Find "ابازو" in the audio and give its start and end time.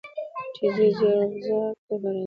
1.21-1.59